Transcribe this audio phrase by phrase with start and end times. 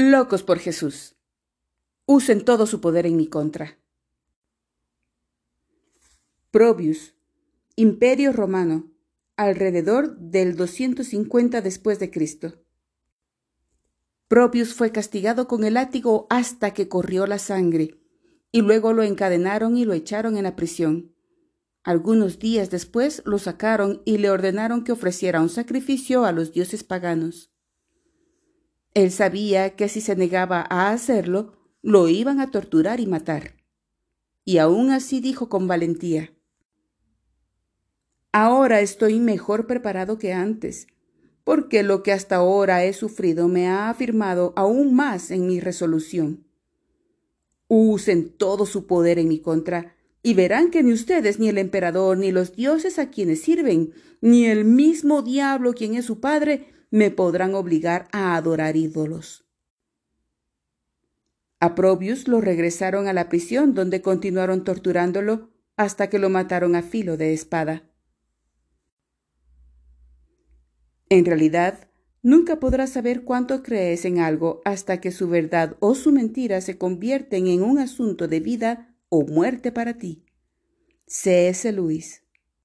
[0.00, 1.16] Locos por Jesús.
[2.06, 3.80] Usen todo su poder en mi contra.
[6.52, 7.16] Probius,
[7.74, 8.92] Imperio Romano,
[9.34, 12.62] alrededor del 250 después de Cristo.
[14.28, 17.98] Probius fue castigado con el látigo hasta que corrió la sangre,
[18.52, 21.12] y luego lo encadenaron y lo echaron en la prisión.
[21.82, 26.84] Algunos días después lo sacaron y le ordenaron que ofreciera un sacrificio a los dioses
[26.84, 27.50] paganos.
[28.98, 33.54] Él sabía que si se negaba a hacerlo, lo iban a torturar y matar.
[34.44, 36.32] Y aún así dijo con valentía,
[38.32, 40.88] Ahora estoy mejor preparado que antes,
[41.44, 46.48] porque lo que hasta ahora he sufrido me ha afirmado aún más en mi resolución.
[47.68, 52.18] Usen todo su poder en mi contra, y verán que ni ustedes, ni el emperador,
[52.18, 57.10] ni los dioses a quienes sirven, ni el mismo diablo quien es su padre, me
[57.10, 59.44] podrán obligar a adorar ídolos.
[61.60, 66.82] A Probius lo regresaron a la prisión donde continuaron torturándolo hasta que lo mataron a
[66.82, 67.90] filo de espada.
[71.08, 71.90] En realidad,
[72.22, 76.78] nunca podrás saber cuánto crees en algo hasta que su verdad o su mentira se
[76.78, 80.24] convierten en un asunto de vida o muerte para ti.
[81.06, 81.72] C.S.
[81.72, 82.27] Luis